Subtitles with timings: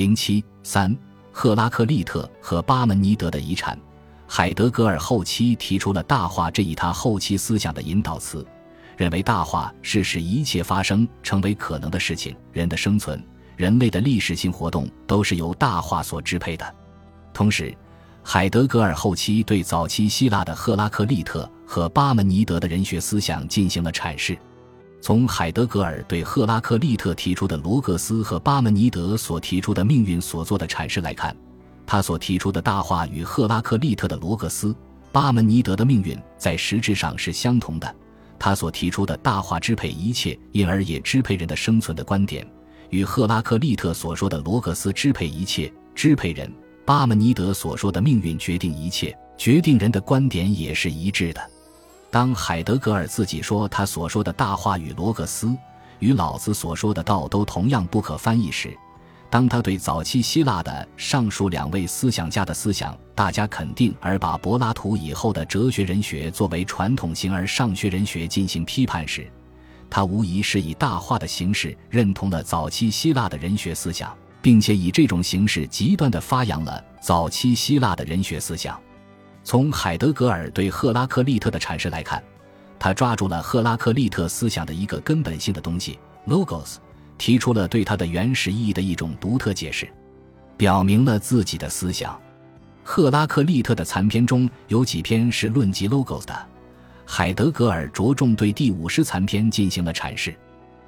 [0.00, 0.96] 零七三，
[1.30, 3.78] 赫拉克利特和巴门尼德的遗产。
[4.26, 8.42] 海德格尔后期提出了大化这一他后期思想的引导词，
[8.96, 13.22] 认为大化是使一切发生成为可能的事情，人的生存、
[13.56, 16.74] 人类的历史性活动都是由大化所支配的。
[17.34, 17.76] 同时，
[18.22, 24.38] 海德格尔后期对早期希腊的赫拉克利特和巴门尼德的人学思想进行了阐释。
[25.02, 31.34] 从海德格尔对赫拉克利特提出的罗格斯和巴门尼德所提出的命运所做的阐释来看。
[31.86, 34.74] 他所提出的大话与赫拉克利特的罗格斯、
[35.10, 37.96] 巴门尼德的命运在实质上是相同的。
[38.38, 42.46] 他所提出的大话支配一切，因而也支配人的生存的观点，
[42.90, 46.50] 与赫拉克利特所说的罗格斯支配一切、支配人，
[46.84, 51.49] 巴门尼德所说的命运决定一切、决定人的观点也是一致的。
[52.10, 55.56] 当海德格尔自己说他所说的大话与罗格斯
[56.00, 58.76] 与老子所说的道都同样不可翻译时，
[59.30, 69.30] 当他对早期希腊的上述两位思想家的思想大加肯定，而把柏拉图以后的哲学人学作为传统形而上学人学进行批判时，
[69.88, 74.12] 他无疑是以大化的形式认同了早期希腊的人学思想，
[74.42, 78.76] 并且以这种形式极端地发扬了早期希腊的人学思想。
[79.50, 82.22] 从海德格尔对赫拉克利特的阐释来看，
[82.78, 85.98] 他抓住了赫拉克利特思想的一个根本性的东西
[86.28, 86.76] ——logos。
[87.18, 89.88] 提出了对它的原始意义的一种独特解释，
[90.56, 92.16] 表明了自己的思想。
[92.84, 96.46] 赫拉克利特的残篇中有几篇是论及 logos 的，
[97.04, 100.32] 海德格尔着重对第五十残篇进行了阐释。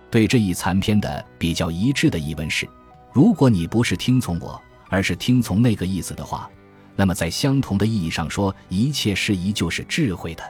[0.08, 2.68] 对这一残篇的比较一致的疑问是：
[3.12, 6.48] 如果你不是听从我，而是听从那个意思的话，
[6.96, 10.42] 那么在相同的意义上说，一切事宜就是智慧的。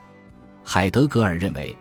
[0.65, 1.77] 海德格尔认为，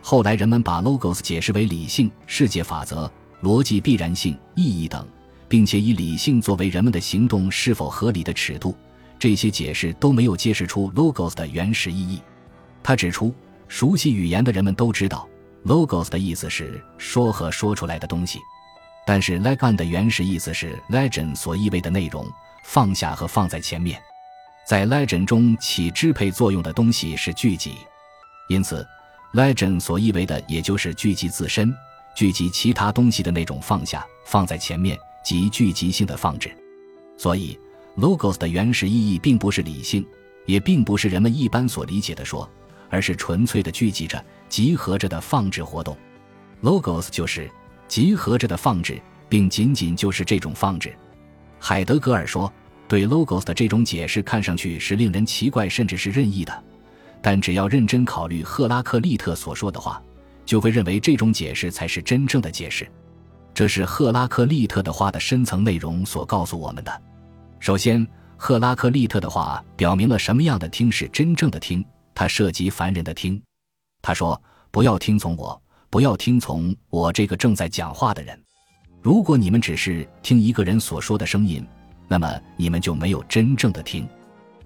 [0.00, 3.10] 后来人们把 logos 解释为理性、世界法则。
[3.42, 5.04] 逻辑必然性、意义等，
[5.48, 8.72] 并且以理性作为人们的行动是否合理的尺度，
[9.18, 12.22] 这些解释都没有揭示出 logos 的原始意义。
[12.84, 13.34] 他指出，
[13.66, 15.28] 熟悉语言的人们都知道
[15.64, 18.38] ，logos 的意思是说和说出来的东西，
[19.04, 22.24] 但是 legon 的原始意思是 legend 所意味的内容，
[22.62, 24.00] 放下和放在前面。
[24.66, 27.76] 在 legend 中起支配作用的东西是聚集，
[28.48, 28.86] 因此
[29.34, 31.74] legend 所意味的也就是聚集自身。
[32.14, 36.54] 聚集其他东西的那种放下，放在前面即聚集性的放置。
[37.16, 37.58] 所以
[37.96, 40.06] ，logos 的原始意义并不是理性，
[40.46, 42.48] 也并不是人们一般所理解的说，
[42.90, 45.96] 而是纯粹的聚集着、集合着的放置活动。
[46.62, 47.50] logos 就是
[47.88, 50.94] 集合着的放置，并仅仅就是这种放置。
[51.64, 52.52] 海德格尔说，
[52.88, 56.64] 对 logos 的这种解释看上去是令人奇怪，甚至是任意的，
[57.22, 60.02] 但只要认真考虑赫拉克利特所说的话。
[60.44, 62.84] 就会认为这种解释才是真正的解释，
[63.54, 67.02] 这是赫拉克利特的话的深层内容所告诉我们的。
[67.60, 68.04] 首先，
[68.36, 73.40] 赫拉克利特的话表明了什么样的听是真正的听，它涉及凡人的听。
[74.02, 74.38] 他说
[74.72, 78.36] ：“不要听从我，不要听从我这个正在讲话的人。
[79.02, 81.66] 如果你们只是听一个人所说的声音，
[82.06, 84.08] 那么你们就没有真正的听。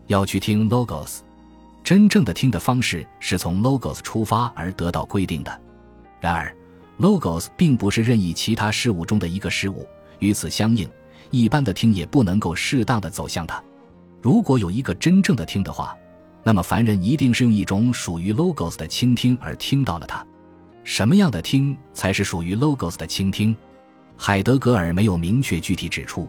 [0.09, 1.21] 要去听 logos，
[1.83, 5.61] 真正的听的方式是从 logos 出发而得到规定的。”
[6.21, 6.55] 然而
[6.99, 9.87] ，logos 并不是任意其他事物中的一个事物。
[10.19, 10.87] 与此相应，
[11.31, 13.63] 一般的听也不能够适当的走向它。
[14.21, 15.97] 如果有一个真正的听的话，
[16.43, 20.25] 那么凡人一定是用一种属于 logos 的倾听而听到了它。
[20.85, 23.57] 什么样的听才是属于 logos 的倾听？
[24.17, 26.29] 海德格尔没有明确具体指出，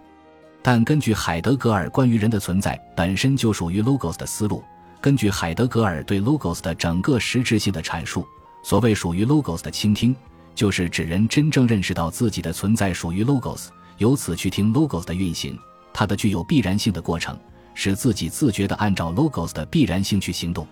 [0.61, 4.63] 但根据海德格尔关于人的存在本身就属于 logos 的思路，
[4.99, 8.27] 根据海德格尔对 logos 的整个实质性的阐述。
[8.63, 10.13] 所谓属于 logos 的倾听，
[10.53, 13.67] 就是指人真正认识到自己的存在属于 logos，
[13.97, 15.57] 由此去听 logos 的运行，
[15.93, 17.39] 它的具有必然性的过程，
[17.73, 20.67] 使自己自觉地按照 logos 的必然性去行动。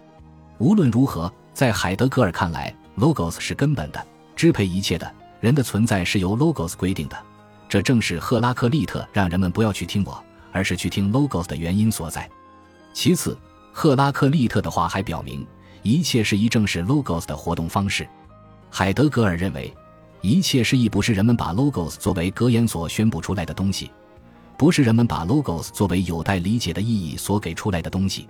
[0.57, 4.05] 无论如何，在海德格尔看来，logos 是根本的，
[4.35, 5.09] 支配一切的，
[5.45, 7.15] 人的存在是由 logos 规定的。
[7.69, 10.19] 这正是赫拉克利特让人们不要去听我，
[10.51, 12.27] 而是去听 logos 的原因所在。
[12.93, 13.37] 其次，
[13.71, 15.45] 赫拉克利特的话还表明。
[15.83, 18.09] 一切是一正是 logos 的活动方式。
[18.71, 19.71] 海德格尔认为，
[20.21, 23.91] 一切是一不是人们把 logos 作为格言所宣布出来的东西，
[24.57, 28.27] 不是人们把 logos 作为有待理解的意义所给出来的东西。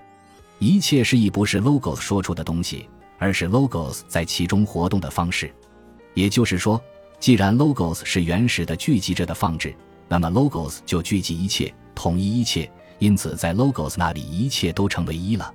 [0.60, 5.50] 一切是一不是 logos 说出的东西，而是 logos 在其中活动的方式。
[6.14, 6.82] 也就是说，
[7.20, 9.76] 既然 logos 是原始的聚集着的放置，
[10.08, 12.70] 那么 logos 就聚集一切，统一一切，
[13.00, 15.52] 因此在 logos 那里一切都成为一了。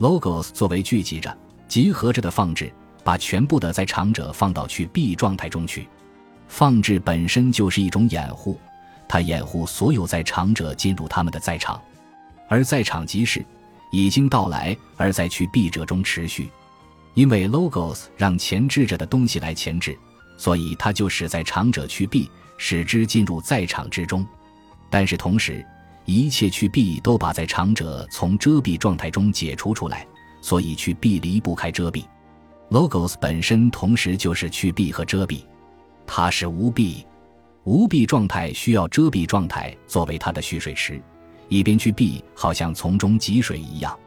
[0.00, 1.36] logos 作为聚集着、
[1.66, 2.72] 集合着的放置，
[3.02, 5.88] 把全部的在场者放到去 B 状态中去。
[6.46, 8.58] 放置本身就是一种掩护，
[9.08, 11.80] 它掩护所有在场者进入他们的在场，
[12.48, 13.44] 而在场即是
[13.90, 16.50] 已经到来而在去 b 者中持续。
[17.14, 19.98] 因为 logos 让前置着的东西来前置，
[20.38, 24.26] 所以它就使在场者去避，使之进入在场之中。
[24.88, 25.62] 但是同时，
[26.06, 30.06] 一切去避都把在场者从遮蔽状态中解除出来，
[30.40, 32.04] 所以去避离不开遮蔽。
[32.70, 35.44] logos 本身同时就是去避和遮蔽，
[36.06, 37.04] 它是无蔽。
[37.64, 40.98] 无蔽状态需要遮蔽状态作为它的蓄水池，
[41.48, 43.98] 一边去避，好像从中汲水一样。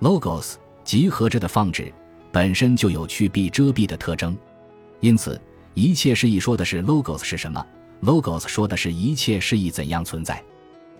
[0.00, 1.92] logos 集合着的放置
[2.32, 4.36] 本身就有去避遮蔽的特征，
[5.00, 5.40] 因此
[5.76, 7.62] 一切示意说的是 logos 是什么
[8.00, 10.42] ，logos 说的是一切示意怎样存在，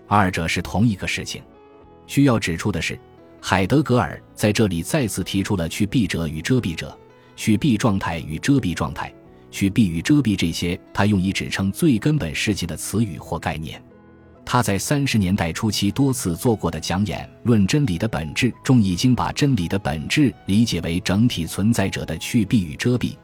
[0.07, 1.41] 二者是同一个事情。
[2.05, 2.97] 需要指出的是，
[3.41, 6.95] 海德格尔在这里再次提出了去避者与遮蔽者、
[7.35, 9.11] 去避状态与遮蔽状态。
[9.49, 13.81] 去避与遮蔽这些，他用以指称最根本事情的词语或概念。
[14.45, 23.15] 他在三十年代初期多次做过的讲演《论真理的本质》中，已经把真理的本质理解为整体存在者的去避与遮蔽，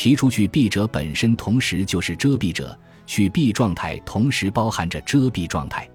[0.00, 2.74] 提出去避者本身同时就是遮蔽者，
[3.06, 5.86] 去避状态同时包含着遮蔽状态。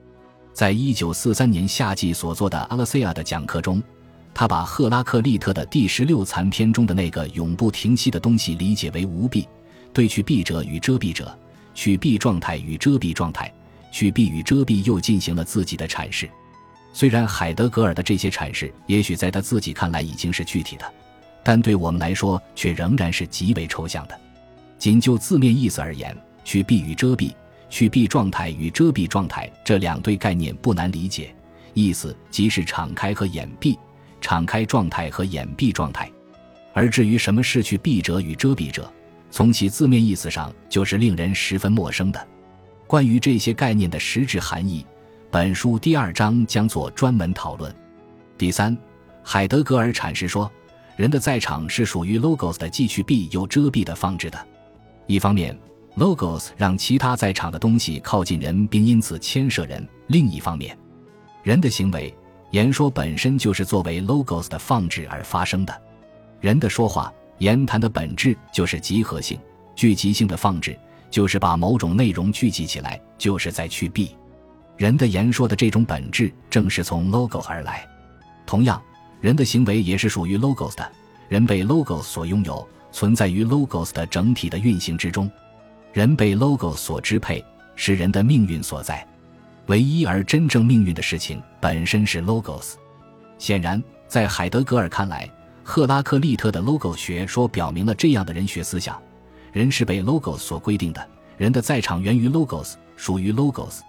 [0.53, 3.81] 在一九四三年夏季所做的阿拉西亚的讲课中，
[4.31, 9.43] 他把赫拉克利特的第十六残篇中的那个永不停息的东西理解为无蔽。
[9.91, 11.35] 对去蔽者与遮蔽者、
[11.73, 13.51] 去蔽状态与遮蔽状态、
[13.91, 16.29] 去蔽与遮蔽又进行了自己的阐释。
[16.93, 20.85] 虽然海德格尔的这些阐释也许在他自己看来已经是具体的，
[21.45, 24.19] 但对我们来说却仍然是极为抽象的。
[24.79, 27.31] 仅就字面意思而言，去蔽与遮蔽、
[27.69, 31.35] 去蔽状态与遮蔽状态这两对概念不难理解，
[31.75, 33.77] 意思即是敞开和掩蔽、
[34.19, 36.11] 敞开状态和掩蔽状态。
[36.73, 38.91] 而至于什么是去蔽者与遮蔽者，
[39.29, 42.27] 从其字面意思上，就是令人十分陌生的。
[42.87, 44.85] 关于这些概念的实质含义，
[45.31, 47.73] 本书第二章将做专门讨论。
[48.37, 48.77] 第三，
[49.23, 50.51] 海德格尔阐释说，
[50.95, 54.47] 人的在场是属于 logos 的既去蔽又遮蔽的放置的。
[55.07, 55.57] 一方面
[55.97, 60.77] ，logos 让其他在场的东西靠近人，并因此牵涉人；另一方面，
[61.43, 62.13] 人的行为、
[62.51, 65.81] 言说本身就是作为 logos 的放置而发生的。
[66.39, 67.11] 人的说话。
[67.39, 69.37] 言谈的本质就是集合性、
[69.75, 70.73] 聚集性的放置，
[71.09, 74.11] 就是把某种内容聚集起来，就是在去蔽。
[74.77, 77.85] 人的言说的这种本质正是从 logos 而来。
[78.45, 78.81] 同样，
[79.21, 80.91] 人的行为也是属于 logos 的。
[81.27, 85.29] 人被 logos 所拥有，存在于 logos 的整体的运行之中。
[85.91, 87.43] 人被 logos 所支配，
[87.75, 89.05] 是人的命运所在。
[89.67, 92.73] 唯一而真正命运的事情本身是 logos。
[93.39, 95.29] 显然，在海德格尔看来。
[95.67, 99.01] 赫拉克利特的 logo 学说表明了这样的人学思想：
[99.51, 103.79] 人是被 logos 所规定的，人的在场源于 logos，属于 logos。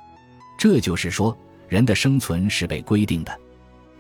[0.59, 1.37] 这就是说，
[1.69, 3.41] 人的生存是被规定的。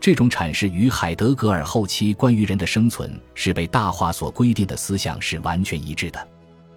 [0.00, 6.28] 这种阐释与海德格尔后期关于人的生存是被大化所规定的思想是完全一致的。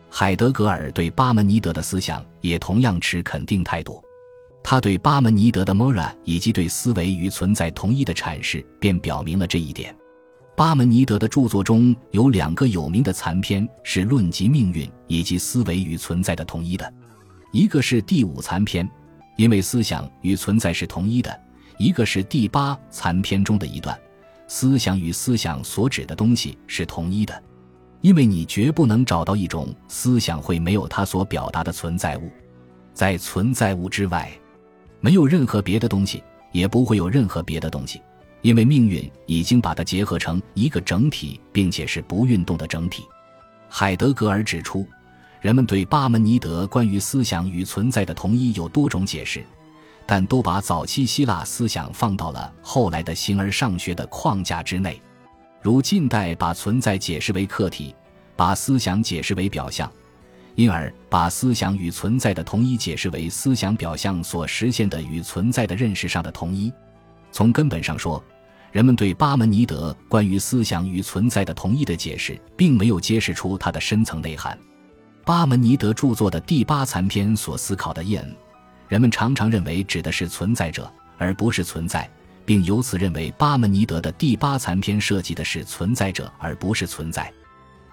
[0.09, 4.03] 海德格尔对巴门尼德的思想也同样持肯定态度。
[4.63, 9.95] 他对巴门尼德的 mora 以及对思维与存在同一的阐释，便表明了这一点。
[10.55, 16.91] 巴门尼德的著作中有两个有名的残篇是论及命运以及思维与存在的统一的，
[17.53, 18.87] 一个是第五残篇，
[19.37, 21.31] 因为思想与存在是同一的；
[21.79, 23.97] 一个是第八残篇中的一段，
[24.49, 27.41] 思想与思想所指的东西是同一的，
[28.01, 32.29] 因为你绝不能找到一种思想会没有它所表达的存在物，
[32.93, 34.29] 在存在物之外，
[34.99, 36.21] 没有任何别的东西，
[36.51, 38.01] 也不会有任何别的东西。
[38.41, 43.05] 因为命运已经把它结合成一个整体，并且是不运动的整体。
[43.69, 44.85] 海德格尔指出，
[45.39, 49.45] 人们对巴门尼德关于思想与存在的同一有多种解释，
[50.11, 54.99] 但都把早期希腊思想放到了后来的形而上学的框架之内。
[55.61, 57.93] 如近代把存在解释为客体，
[58.35, 59.87] 把思想解释为表象，
[60.55, 66.73] 因而把思想与存在的同一解释为思想表象所实现的与存在的认识上的同一。
[67.31, 68.23] 从根本上说，
[68.71, 74.57] 人们对巴门尼德关于思想与存在的同一的解释，并没有揭示出它的深层内涵。
[75.23, 78.35] 巴门尼德著作的第八残篇所思考的 “in”，
[78.89, 82.09] 人们常常认为指的是存在者，而不是存在，
[82.43, 87.31] 并由此认为巴门尼德的第八残篇涉及的是存在者，而不是存在。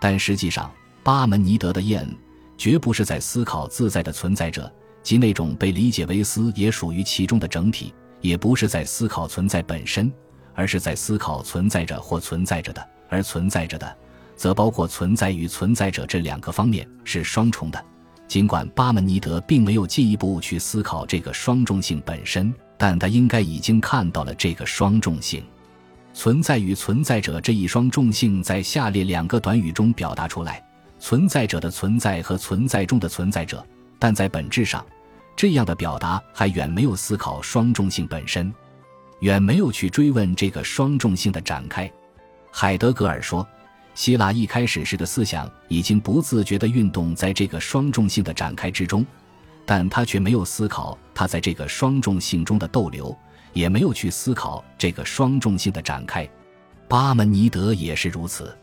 [0.01, 0.73] 但实际上，
[1.05, 2.17] 巴门尼德的 “in”
[2.57, 4.73] 绝不是在思考自在的存在者，
[5.03, 7.95] 即那种被理解为思也属于其中的整体。
[8.23, 10.11] 也不是在思考存在本身，
[10.55, 13.97] 而是在思考存在着或存在着的，而存在着的，
[14.35, 17.85] 则包括存在与存在者这两个方面，是双重的，
[18.29, 25.43] 尽管巴门尼德并没有进一步去思考这个双重性本身，但他应该已经看到了这个双重性。
[26.13, 30.65] 存在与存在者这一双重性在下列两个短语中表达出来：
[30.99, 33.65] 存在者的存在和存在中的存在者。
[33.99, 34.85] 但在本质上，
[35.37, 38.53] 这样的表达还远没有思考双重性本身，
[39.21, 41.91] 远没有去追问这个双重性的展开。
[42.51, 43.47] 海德格尔说，
[43.97, 49.05] 希腊一开始时的思想已经不自觉地运动在这个双重性的展开之中，
[49.65, 53.17] 但他却没有思考他在这个双重性中的逗留。
[53.55, 56.29] 也没有去思考这个双重性的展开，
[56.87, 58.55] 巴门尼德也是如此。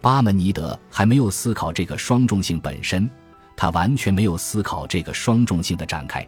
[0.00, 3.08] 巴门尼德还没有思考这个双重性本身，
[3.56, 6.26] 他完全没有思考这个双重性的展开。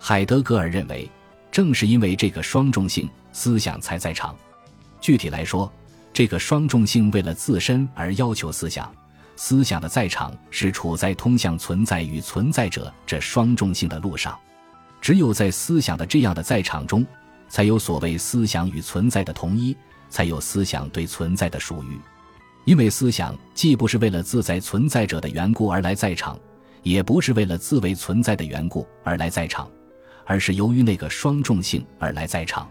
[0.00, 1.08] 海德格尔认为，
[1.52, 4.34] 正是因为这个双重性，思想才在场。
[5.00, 5.72] 具体来说，
[6.14, 8.90] 这个双重性为了自身而要求思想，
[9.36, 14.38] 思想的在场是处在通向存在与存在者这双重性的路上。
[15.02, 17.04] 只有在思想的这样的在场中。
[17.46, 19.76] 才有所谓思想与存在的同一，
[20.08, 22.00] 才有思想对存在的属于。
[22.64, 26.36] 因为思想既不是为了自在存在者的缘故而来在场，
[26.82, 29.70] 也不是为了自为存在的缘故而来在场，
[30.24, 32.68] 而是由于那个双重性而来在场。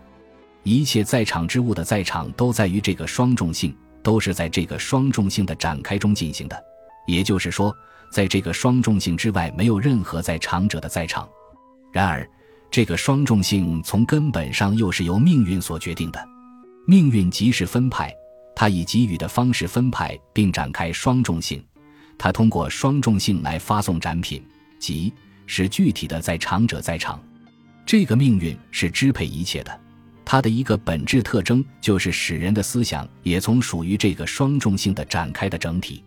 [0.63, 6.63] 一切在场之物的在场都在于这个双重性，都是在这个双重性的展开中进行的。
[7.05, 7.75] 也就是说，
[8.11, 11.27] 在这个双重性之外，没有任何在场者的在场。
[11.91, 12.27] 然而。
[12.71, 16.27] 这个双重性从根本上又是由命运所决定的，
[16.87, 18.11] 命运即是分派，
[18.55, 21.63] 它以给予的方式分派并展开双重性，
[22.17, 24.43] 它通过双重性来发送展品，
[24.79, 25.13] 即
[25.45, 27.21] 使具体的在场者在场。
[27.85, 29.79] 这个命运是支配一切的，
[30.33, 36.03] 它的一个本质特征就是使人的思想也从属于这个双重性的展开的整体，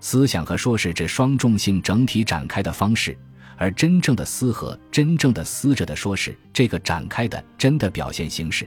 [0.00, 3.14] 思想和说是这双重性整体展开的方式。
[3.58, 8.66] 而真正的思和真正的思者的说是这个展开的真的表现形式，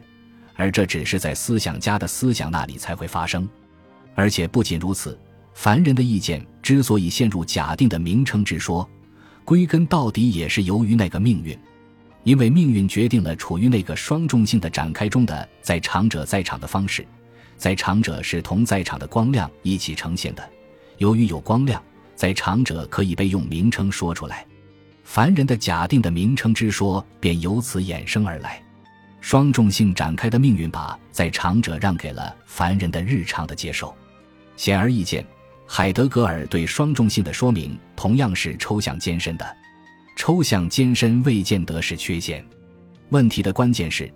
[0.54, 3.50] 而这只是在思想家的思想那里才会发生。
[4.14, 5.18] 而且不仅如此，
[5.56, 8.88] 凡人的意见之所以陷入假定的名称之说，
[9.44, 11.58] 归根到底也是由于那个命运，
[12.24, 17.06] 因为命运决定了处于那个双重性的展开中的在场者在场的方式，
[17.58, 20.50] 在场者是同在场的光亮一起呈现的。
[20.98, 21.82] 由于有光亮，
[22.16, 24.46] 在场者可以被用名称说出来。
[25.04, 28.62] 凡人的假定的名称之说便由此衍生而来，
[29.20, 33.94] 双重性展开的命运把在场者让给了凡人的日常的接受。
[34.56, 35.26] 显而易见，
[35.66, 39.58] 海德格尔对双重性的说明同样是抽象艰深的。
[40.22, 42.46] 抽象艰深未见得是缺陷。
[43.10, 44.08] 问题的关键是，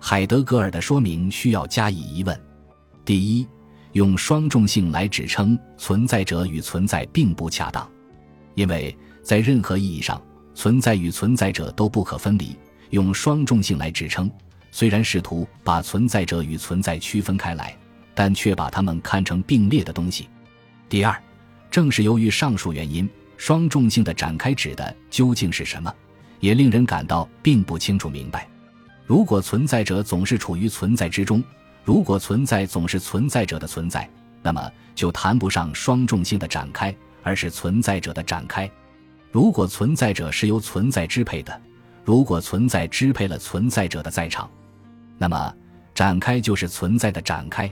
[0.00, 2.36] 海德格尔的说明需要加以疑问。
[3.04, 3.46] 第一，
[3.92, 7.88] 用双重性来指称存在者与存在并不恰当，
[8.56, 8.92] 因为
[9.22, 10.20] 在任何意义上。
[10.52, 12.56] 存在与存在者都不可分离，
[12.90, 14.28] 用双重性来指称，
[14.72, 17.78] 虽然试图把存在者与存在区分开来，
[18.16, 20.28] 但却把它们看成并列的东西。
[20.88, 21.16] 第二，
[21.70, 23.08] 正是由于上述原因，
[23.42, 25.92] 双重性的展开指的究竟是什么，
[26.38, 28.48] 也令人感到并不清楚明白。
[29.04, 31.42] 如果存在者总是处于存在之中，
[31.82, 34.08] 如果存在总是存在者的存在，
[34.44, 36.94] 那么就谈不上双重性的展开，
[37.24, 38.70] 而是存在者的展开。
[39.32, 41.60] 如果存在者是由存在支配的，
[42.04, 44.48] 如果存在支配了存在者的在场，
[45.18, 45.52] 那么
[45.96, 47.68] 展开就是存在的展开。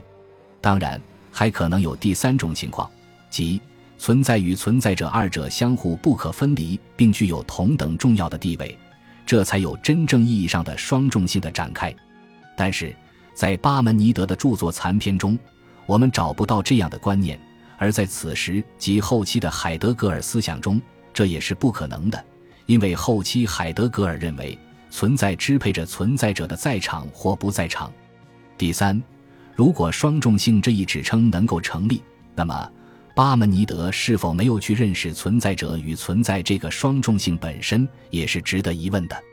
[0.59, 1.01] 当然，
[1.31, 2.91] 还可能有第三种情况，
[3.29, 3.61] 即
[4.01, 8.75] 存在与存在者二者相互不可分离，并具有同等重要的地位，
[9.27, 11.95] 这才有真正意义上的双重性的展开。
[12.57, 12.95] 但是
[13.35, 15.37] 在巴门尼德的著作残篇中，
[15.85, 17.39] 我们找不到这样的观念，
[17.77, 20.81] 而在此时及后期的海德格尔思想中。
[21.13, 22.25] 这也是不可能的，
[22.65, 24.57] 因为后期海德格尔认为
[24.89, 27.93] 存在支配着存在者的在场或不在场。
[28.57, 28.99] 第三，
[29.55, 32.01] 如果双重性这一指称能够成立，
[32.33, 32.67] 那么
[33.13, 39.23] 巴门尼德是否没有去认识存在者与存在这个双重性本身，也是值得疑问的。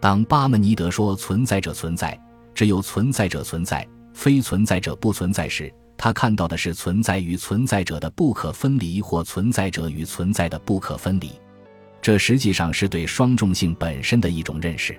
[0.00, 2.18] 当巴门尼德说存在者存在，
[2.54, 11.30] 只有存在者存在，非存在者不存在时，他看到的是存在与存在者的不可分离，或存在者与存在的不可分离。
[12.00, 14.98] 这实际上是对双重性本身的一种认识。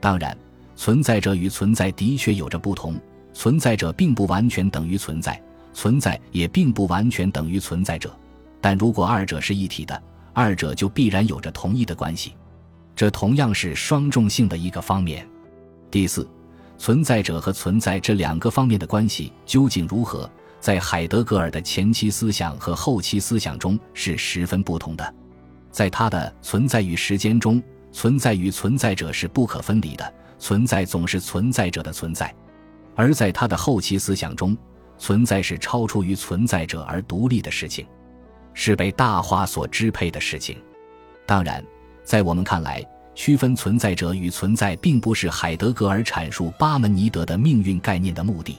[0.00, 0.36] 当然，
[0.74, 2.98] 存在者与存在的确有着不同，
[3.34, 5.40] 存在者并不完全等于存在，
[5.78, 8.12] 存在也并不完全等于存在者。
[8.60, 12.34] 但如果二者是一体的，二者就必然有着同一的关系。
[12.96, 15.24] 这同样是双重性的一个方面。
[15.88, 16.28] 第四。
[16.80, 20.30] 存在者和存在这两个方面的关系究竟如何，
[20.60, 25.14] 在海德格尔的前期思想和后期思想中是十分不同的。
[25.72, 32.28] 在他的存在与时间中，存在与存在者是不可分离的，存在总是存在者的存在；
[32.94, 34.56] 而在他的后期思想中，
[34.98, 37.86] 存在是超出于存在者而独立的事情，
[38.52, 40.56] 是被大化所支配的事情。
[41.24, 41.64] 当然，
[42.02, 48.58] 在我们看来，区分存在者与存在，并不是海德格尔阐述巴门尼德的命运概念的目的。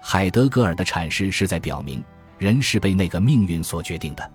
[0.00, 2.02] 海德格尔的阐释是在表明，
[2.38, 4.30] 人是被那个命运所决定的，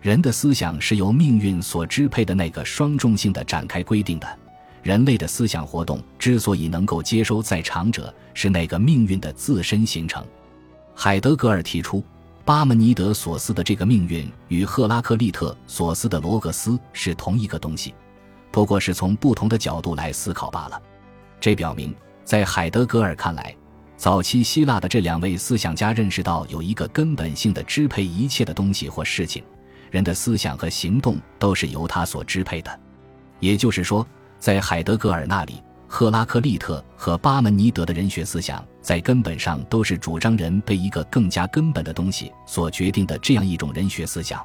[0.00, 4.38] 人的思想是由命运所支配的那个双重性的展开规定的。
[4.82, 10.24] 人类的思想活动之所以能够接收在场者，是那个命运的自身形成。
[11.00, 12.02] 海德格尔提出，
[12.44, 17.94] 巴门尼德所思的这个命运与赫拉克利特所思的罗格斯是同一个东西，
[18.50, 20.82] 不过是从不同的角度来思考罢了。
[21.38, 23.54] 这表明，在海德格尔看来，
[23.96, 29.44] 早期希腊的这两位思想家认识到有一个根本性的支配一切的东西或事情，
[29.92, 32.80] 人的思想和行动都是由他所支配的。
[33.38, 34.04] 也就是说，
[34.40, 35.62] 在海德格尔那里。
[35.90, 44.44] 赫拉克利特和巴门尼德的人学思想，在根本上都是主张人被一个更加根本的东西所决定的这样一种人学思想。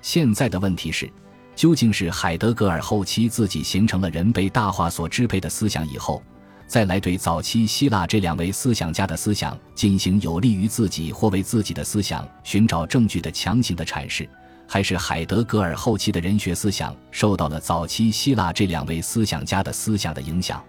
[0.00, 1.08] 现在的问题是，
[1.54, 6.20] 究竟是海德格尔后期自己形成了人被大化所支配的思想以后，
[6.66, 14.28] 再来对早期希腊这两位思想家的思想进行有利于自己或为自己的思想寻找证据的强行的阐释？
[14.72, 20.64] 还是海德格尔后期的人学思想受到了早期希腊这两位思想家的思想的影响，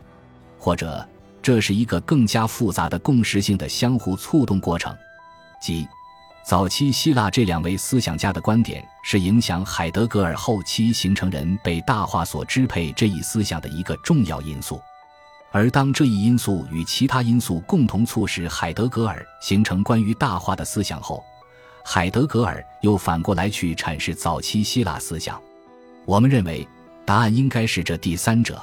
[0.60, 1.08] 或者
[1.42, 4.94] 这是一个更加复杂的共识性的相互促动过程，
[5.62, 5.88] 即
[6.46, 14.82] 早期希腊这两位思想家的观点是影响海德格尔后期形成人被大化所支配这一思想的一个重要因素，
[15.50, 21.24] 而当这一因素与其他因素共同促使海德格尔形成关于大化的思想后。
[21.86, 25.40] 海德格尔又反过来去阐释早期希腊思想，
[26.06, 26.66] 我们认为
[27.06, 28.60] 答案应该是这第三者。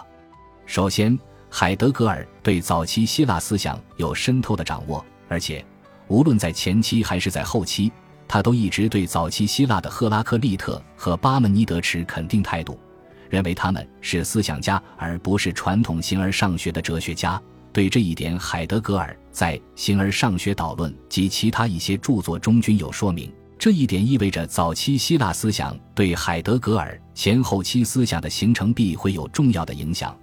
[0.64, 1.16] 首先，
[1.50, 5.64] 海德格尔对早期希腊思想有深透的掌握，而且
[6.08, 7.92] 无论在前期还是在后期，
[8.26, 12.80] 他都一直对早期希腊的赫拉克利特和巴门尼德持肯定态度，
[13.28, 17.40] 认为他们是思想家而不是传统形而上学的哲学家。
[17.72, 23.32] 对这一点，海德格尔在《形而上学导论》及其他一些著作中均有说明。
[23.58, 30.16] 这一点意味着早期希腊思想对海德格尔前后期思想的形成必会有重要的影响。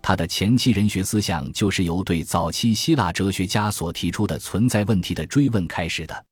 [0.00, 6.24] 他的前期人学思想就是由对早期希腊哲学家所提出的存在问题的追问开始的。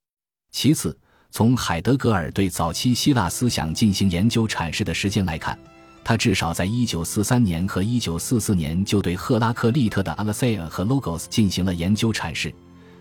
[0.52, 0.96] 其次，
[1.32, 5.58] 从海德格尔对早期希腊思想进行研究阐释的时间来看。
[6.04, 12.54] 他至少在1943年和1944年就对赫拉克利特的 Aletheia 和 Logos 进行了研究阐释。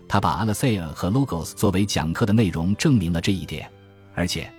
[0.08, 3.70] 他把 Aletheia 和 Logos 作为讲课的内容，证明了这一点。
[4.14, 4.50] 而且，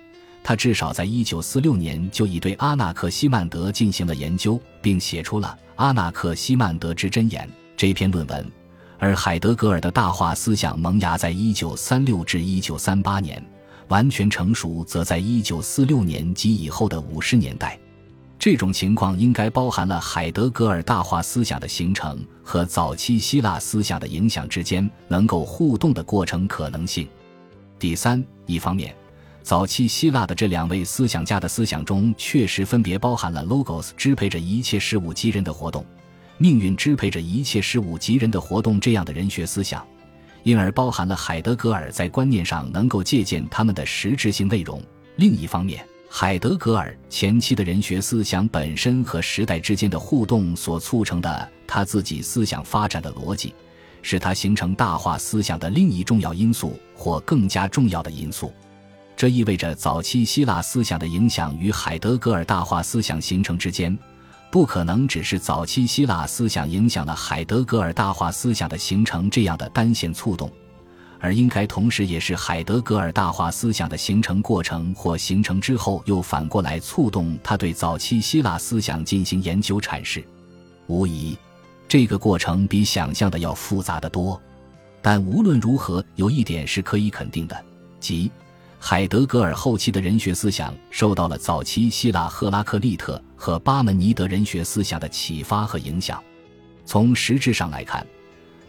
[0.44, 7.44] 他至少在1946年就已对阿纳克西曼德进行了研究，并写出了《阿纳克西曼德之箴言》
[7.76, 8.46] 这篇论文。
[8.98, 13.44] 而海德格尔的大化思想萌芽在1936至1938年，
[13.88, 17.78] 完全成熟则在1946年及以后的50年代。
[18.38, 27.08] 这种情况应该包含了海德格尔大化思想的形成和早期希腊思想的影响之间能够互动的过程可能性。
[27.78, 28.94] 第三，一方面，
[29.42, 35.84] 早期希腊的这两位思想家的思想中确实分别包含了 logos 支配着一切事物及人的活动，
[36.38, 39.84] 命运支配着一切事物及人的活动这样的人学思想，
[40.42, 44.80] 因而包含了海德格尔在观念上能够借鉴他们的实质性内容。
[45.16, 45.84] 另一方面，
[46.18, 53.54] 海德格尔前期的人学思想本身和时代之间的互动所促成的他自己思想发展的逻辑，
[54.00, 58.50] 是他形成大化思想的另一重要因素或更加重要的因素。
[59.14, 63.94] 这意味着早期希腊思想的影响与海德格尔大化思想形成之间，
[64.50, 70.50] 不可能只是早期希腊思想影响了海德格尔大化思想的形成这样的单线促动。
[71.18, 80.24] 而应该同时也是海德格尔大化思想的形成过程，或形成之后又反过来触动他对早期希腊思想进行研究阐释。
[80.86, 81.36] 无疑，
[81.88, 84.40] 这个过程比想象的要复杂的多。
[85.02, 87.64] 但无论如何，有一点是可以肯定的，
[87.98, 88.30] 即
[88.78, 96.22] 海德格尔后期的人学思想受到了早期希腊赫拉克利特和巴门尼德人学思想的启发和影响。
[96.84, 98.06] 从实质上来看。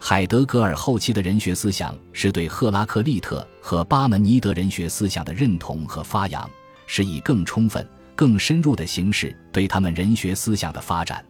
[0.00, 6.48] 海德格尔后期的人学思想是对赫拉克利特和巴门尼德人学思想的认同和发扬，
[6.86, 11.24] 是以更充分、更深入的形式对他们人学思想的发展。